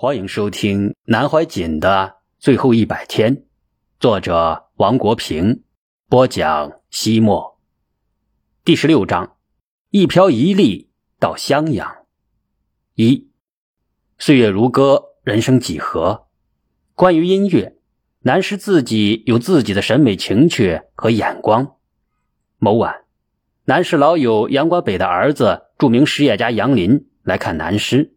[0.00, 3.42] 欢迎收听南怀瑾的最后一百天，
[3.98, 5.64] 作者王国平
[6.08, 6.70] 播讲。
[6.88, 7.58] 西末
[8.64, 9.36] 第十六章：
[9.90, 12.06] 一瓢一粒到襄阳。
[12.94, 13.28] 一
[14.18, 16.28] 岁月如歌，人生几何？
[16.94, 17.76] 关于音乐，
[18.20, 21.74] 南师自己有自己的审美情趣和眼光。
[22.58, 23.02] 某晚，
[23.64, 28.14] 南师老友杨国北的儿子，著名实业家杨林来看南师。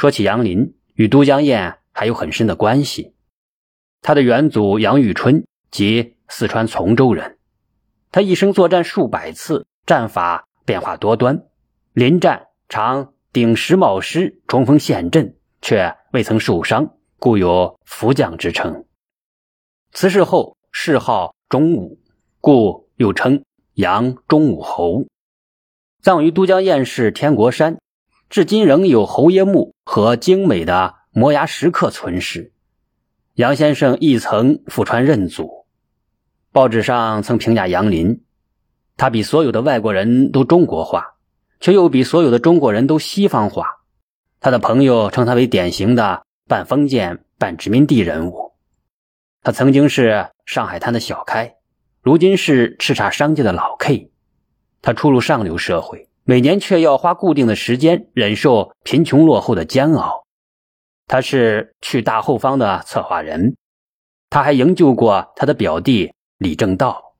[0.00, 3.12] 说起杨林，与都江堰还有很深的关系。
[4.00, 7.36] 他的远祖杨玉春即四川从州人，
[8.10, 11.44] 他一生作战数百次，战法变化多端，
[11.92, 18.86] 临战常顶石冒失，冲锋陷阵，却未曾受伤，故有福将之称。
[19.92, 22.00] 辞世后谥号忠武，
[22.40, 25.04] 故又称杨忠武侯。
[26.00, 27.76] 葬于都江堰市天国山。
[28.30, 32.52] 至今仍有侯爷墓和精美的摩崖石刻存世。
[33.34, 35.66] 杨先生亦曾赴川认祖。
[36.52, 38.22] 报纸上曾评价杨林：
[38.96, 41.16] 他比所有的外国人都中国化，
[41.58, 43.66] 却又比所有的中国人都西方化。
[44.38, 48.52] 他的朋友称他为典型的半封建半殖民地人物。
[49.42, 51.56] 他曾经是上海滩的小开，
[52.00, 54.12] 如今是叱咤商界的老 K。
[54.82, 56.09] 他初入上流社会。
[56.24, 60.26] 每年却要花固定的时间忍受贫穷落后的煎熬。
[61.06, 63.56] 他是去大后方的策划人，
[64.28, 67.16] 他还营救过他的表弟李正道。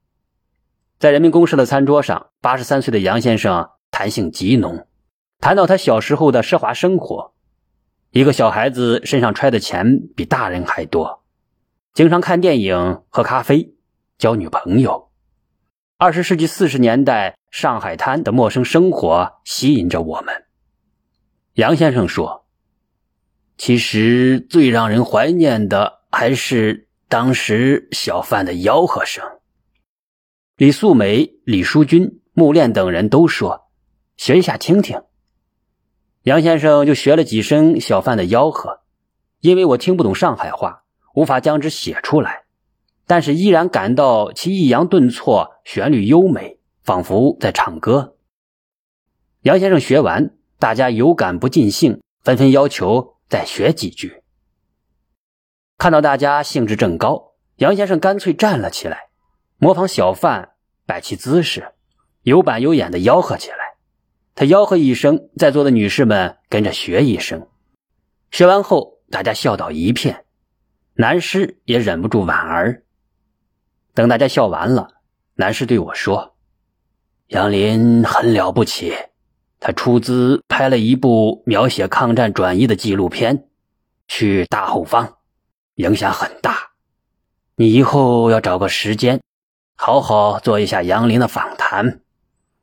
[0.98, 4.86] 在人民公社的餐桌上，八十三岁的杨先生谈性极浓，
[5.40, 7.32] 谈到他小时候的奢华生活：
[8.10, 11.24] 一个小孩子身上揣的钱比大人还多，
[11.94, 13.74] 经常看电影、喝咖啡、
[14.18, 15.10] 交女朋友。
[15.96, 20.44] 二十世纪四十年代上海滩的陌生生活吸引着我们。
[21.54, 22.46] 杨先生说
[23.58, 29.24] ：“其实最让人怀念的还是当时小贩的吆喝声。”
[30.56, 33.68] 李素梅、李淑君、穆炼等人都说
[34.16, 35.02] ：“学一下听听。”
[36.22, 38.80] 杨先生就学了几声小贩的吆喝，
[39.40, 42.44] 因为我听不懂上海话，无法将之写出来。
[43.06, 48.16] 但是依然感到其抑扬顿挫，旋律优美，仿佛在唱歌。
[49.42, 54.22] 杨先生学完，大家有感不尽兴，纷纷要求再学几句。
[55.78, 59.08] 看到大家兴致正高，杨先生干脆站了起来，
[59.56, 60.50] 模仿小贩
[60.84, 61.72] 摆起姿势，
[62.22, 63.56] 有板有眼的吆喝起来。
[64.34, 67.48] 他吆喝一声，在座的女士们跟着学一声。
[68.30, 70.24] 学完后，大家笑倒一片，
[70.94, 72.82] 男士也忍不住莞尔。
[73.92, 75.00] 等大家笑完了，
[75.34, 76.36] 男士对我说
[77.30, 78.92] ：“杨林很了不起，
[79.60, 83.38] 他出资拍了一部描写抗战转移的纪录片，
[84.08, 85.06] 《去大后方》，
[85.76, 86.72] 影响很大。
[87.54, 89.20] 你以后要找个时间，
[89.76, 92.00] 好好做一下杨林的访谈。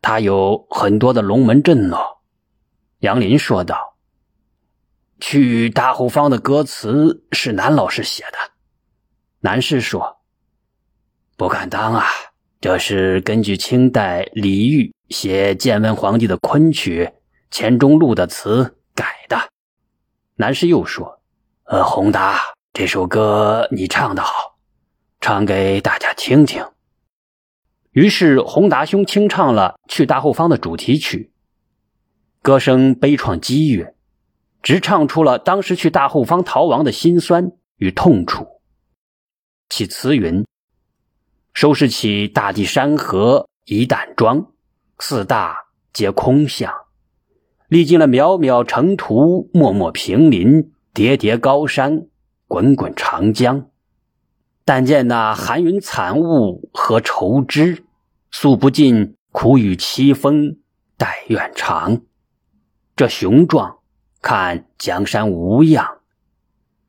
[0.01, 2.17] 他有很多的龙门阵哦。”
[2.99, 3.95] 杨林说道
[5.21, 8.37] ：“去大后方的歌词是南老师写的。”
[9.39, 10.17] 男士说。
[11.37, 12.03] 不敢当啊！
[12.59, 17.05] 这是根据清代李煜写建文皇帝的昆曲
[17.51, 19.37] 《钱钟录》的词改的。
[20.37, 21.21] 南师又说
[21.65, 22.39] ：“呃，宏达，
[22.73, 24.57] 这首歌你唱得好，
[25.21, 26.65] 唱给大家听听。”
[27.93, 31.31] 于是宏达兄清唱了《去大后方》的主题曲，
[32.41, 33.93] 歌声悲怆激越，
[34.63, 38.47] 直唱出了当时去大后方逃亡的辛酸与痛楚。
[39.69, 40.43] 其词云。
[41.57, 44.51] 收拾起大地山河一担装，
[44.99, 45.57] 四大
[45.91, 46.71] 皆空相。
[47.67, 52.05] 历经了渺渺城途，漠漠平林，叠叠高山，
[52.47, 53.71] 滚滚长江。
[54.65, 57.85] 但见那寒云惨雾和愁枝，
[58.29, 60.59] 诉不尽苦雨凄风
[60.95, 62.03] 待愿长。
[62.95, 63.79] 这雄壮，
[64.21, 66.01] 看江山无恙，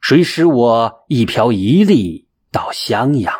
[0.03, 3.35] 谁使我一瓢一粒到襄阳？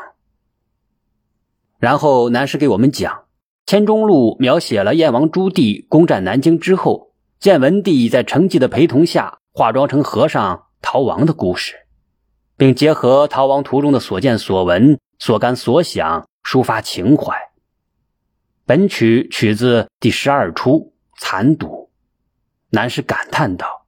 [1.79, 3.15] 然后南师给我们讲，
[3.65, 11.77] 《钱钟录》描写了燕王朱棣攻占南京之后，建文帝在程绩的陪同下化妆成和尚逃亡的故事，
[12.57, 17.37] 并结合逃亡途中的所见所闻、所感所想，抒发情怀。
[18.67, 20.73] 本曲取自第十二出
[21.21, 21.67] 《残赌》，
[22.71, 23.87] 南师感叹道：“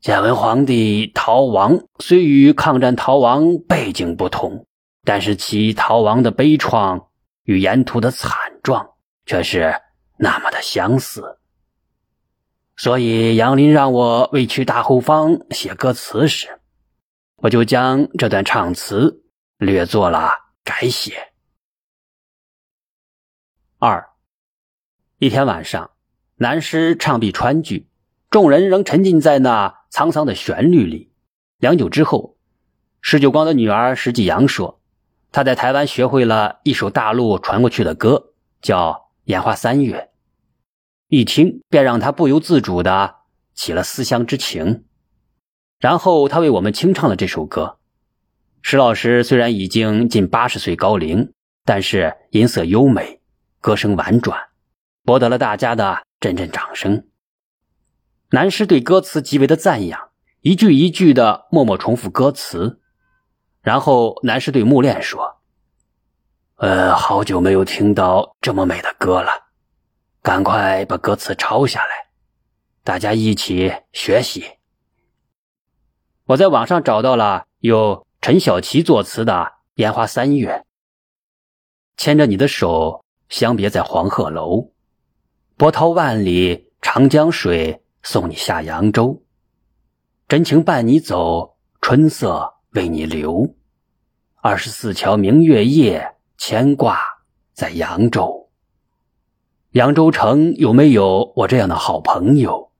[0.00, 4.64] 建文皇帝逃亡虽与抗战逃亡背景不同。”
[5.04, 7.06] 但是其逃亡的悲怆
[7.44, 8.94] 与沿途的惨状
[9.26, 9.74] 却是
[10.18, 11.38] 那么的相似。
[12.76, 16.60] 所以杨林让我为去大后方写歌词时，
[17.36, 19.24] 我就将这段唱词
[19.56, 20.30] 略作了
[20.62, 21.32] 改写。
[23.80, 24.10] 二，
[25.18, 25.90] 一天晚上，
[26.36, 27.88] 南师唱毕川剧，
[28.30, 31.12] 众人仍沉浸在那沧桑的旋律里。
[31.58, 32.36] 良久之后，
[33.00, 34.77] 施九光的女儿石继阳说
[35.30, 38.92] ：“他在台湾学会了一首大陆传过去的歌，叫
[39.24, 40.00] 《烟花三月》。”
[41.08, 43.16] 一听便让他不由自主的
[43.54, 44.84] 起了思乡之情。
[45.78, 47.78] 然后他为我们清唱了这首歌。
[48.62, 51.32] 石老师虽然已经近八十岁高龄，
[51.64, 53.20] 但是音色优美，
[53.60, 54.38] 歌声婉转，
[55.04, 57.06] 博得了大家的阵阵掌声。
[58.30, 60.08] 南师对歌词极为的赞扬。
[60.40, 62.80] 一句一句的默默重复歌词，
[63.68, 65.42] 然后男士对木炼说
[66.56, 69.30] ：“呃，好久没有听到这么美的歌了，
[70.22, 72.08] 赶快把歌词抄下来，
[72.82, 74.42] 大家一起学习。”
[76.24, 79.34] 我在网上找到了由陈小琪作词的
[79.74, 80.50] 《烟花三月》，
[81.98, 84.70] 牵着你的手，相别在黄鹤楼，
[85.58, 89.22] 波涛万里，长江水送你下扬州。
[90.26, 93.56] 真情伴你走，春色为你留。
[94.36, 97.00] 二十四桥明月夜，牵挂
[97.52, 98.50] 在扬州。
[99.72, 102.70] 扬州城有没有我这样的好朋友？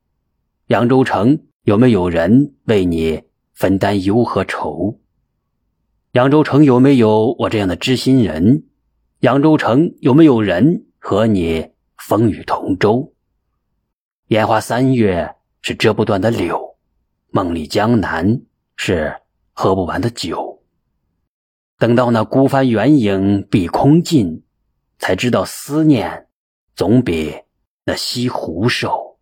[0.69, 3.25] 扬州城有没有人为你
[3.55, 5.01] 分担忧和愁？
[6.13, 8.69] 扬州城有没有我这样的知心人？
[9.19, 13.15] 扬州城有没有人和你风雨同舟？
[14.29, 16.77] 烟花三月是折不断的柳。
[17.31, 18.43] 梦里江南
[18.77, 19.13] 是
[19.61, 20.63] 喝不完的酒，
[21.79, 24.45] 等到那孤帆远影碧空尽，
[25.01, 26.29] 才知道思念
[26.77, 27.35] 总比
[27.83, 29.19] 那西湖瘦。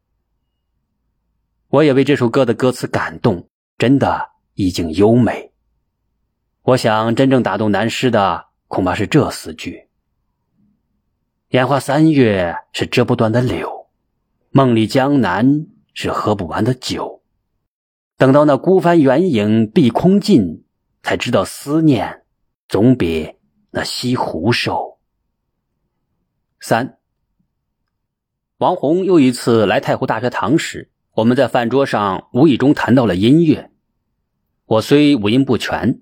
[1.69, 3.49] 我也为这首歌的歌词感动，
[3.79, 5.55] 真的意境优美。
[6.65, 9.89] 我想真正打动南师的恐怕是这四句：
[11.49, 13.89] 烟花三月是折不断的柳，
[14.51, 17.16] 梦里江南是喝不完的酒。
[18.19, 20.65] 等到那孤帆远影碧空尽，
[21.03, 22.23] 才知道思念
[22.67, 23.35] 总比
[23.71, 24.99] 那西湖瘦。
[26.59, 26.97] 三，
[28.57, 33.71] 王红又一次来太湖大学堂时，我们在饭桌上无意中谈到了音乐。
[34.65, 36.01] 我虽五音不全，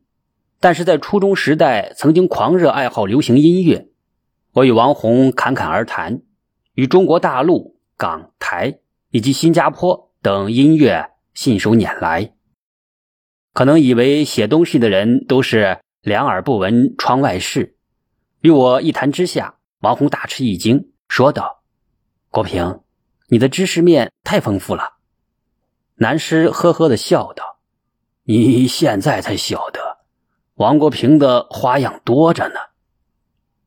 [0.60, 3.88] 但是在初中时代曾经狂热爱好流行音乐。
[4.52, 6.22] 我与王红侃侃而谈，
[6.74, 8.78] 与中国大陆、港台
[9.10, 11.10] 以及新加坡等音乐。
[11.34, 12.32] 信手拈来，
[13.52, 17.76] 可能以为写东西的人都是两耳不闻窗外事。
[18.40, 21.64] 与我一谈之下，王红大吃一惊，说道
[22.30, 22.82] ：“国平，
[23.28, 24.94] 你的知识面太丰富了。”
[25.96, 27.58] 南师呵呵的笑道
[28.24, 29.98] ：“你现在才晓得，
[30.54, 32.54] 王国平的花样多着呢。”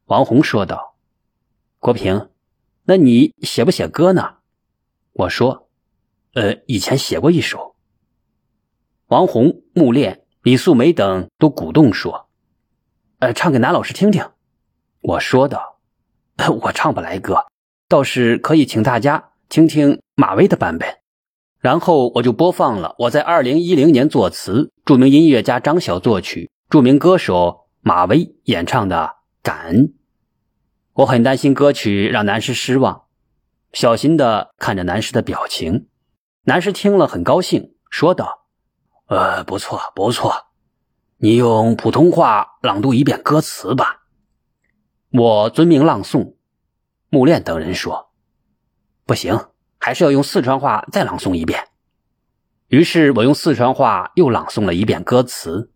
[0.06, 0.96] 王红说道
[1.80, 2.30] ：“国平，
[2.86, 4.38] 那你写不写歌呢？”
[5.12, 5.67] 我说。
[6.38, 7.76] 呃，以前写过一首。
[9.08, 12.30] 王红、穆炼、李素梅等都鼓动说
[13.18, 14.24] ：“呃，唱给南老师听听。”
[15.02, 15.80] 我说道
[16.62, 17.48] ：“我唱不来歌，
[17.90, 20.88] 倒是可以请大家听听马威的版本。”
[21.60, 28.96] 然后我就播放了我在二零一零年作词、著名音乐家张晓作曲、著名歌手马威演唱的
[29.42, 29.88] 《感恩》。
[30.94, 33.06] 我很担心歌曲让南师失望，
[33.74, 35.88] 小心的看着南师的表情。
[36.48, 38.46] 男师听了很高兴，说道
[39.08, 40.46] ：“呃，不错，不错，
[41.18, 44.04] 你用普通话朗读一遍歌词吧。”
[45.12, 46.36] 我遵命朗诵。
[47.10, 48.14] 木炼等人说
[49.06, 51.68] ：“不行，还是要用四川话再朗诵一遍。”
[52.70, 55.74] 于是我用四川话又朗诵了一遍歌词：“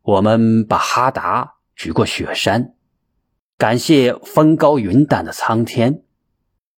[0.00, 2.74] 我们把哈达举过雪山，
[3.58, 6.02] 感谢风高云淡的苍天，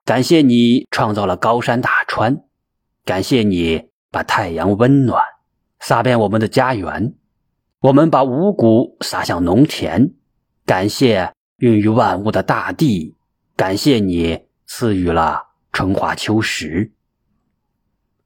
[0.05, 2.43] 感谢你创造了高山大川。”
[3.09, 5.25] 感谢你把太阳温暖
[5.81, 7.15] 洒遍我们的家园，
[7.81, 10.13] 我们把五谷撒向农田。
[10.67, 13.17] 感谢孕育万物的大地，
[13.57, 16.93] 感谢你赐予了春华秋实。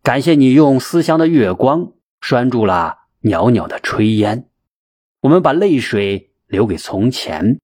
[0.03, 4.49] 感谢你用思乡的月光拴住了袅袅的炊烟。
[5.21, 7.61] 我们把泪水留给从前。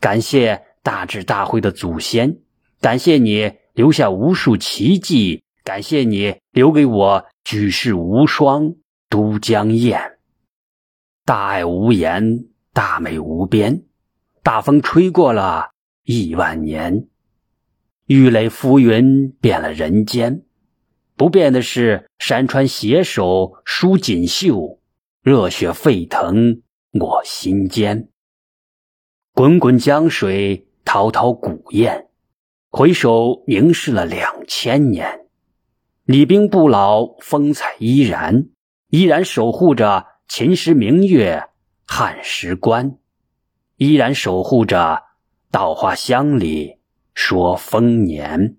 [0.00, 2.38] 感谢大智大慧的祖先，
[2.80, 5.42] 感谢你留下无数奇迹。
[5.66, 8.76] 感谢你留给我举世无双
[9.10, 10.18] 都江堰，
[11.24, 13.82] 大爱无言，大美无边，
[14.44, 15.72] 大风吹过了
[16.04, 17.08] 亿万年，
[18.06, 20.44] 玉垒浮云变了人间，
[21.16, 24.78] 不变的是山川携手舒锦绣，
[25.20, 28.08] 热血沸腾我心间。
[29.34, 32.06] 滚滚江水，滔滔古堰，
[32.70, 35.25] 回首凝视了两千年。
[36.06, 38.46] 李冰不老，风采依然，
[38.90, 41.48] 依然守护着秦时明月
[41.84, 42.98] 汉时关，
[43.74, 45.02] 依然守护着
[45.50, 46.76] 稻花香里
[47.12, 48.56] 说丰年。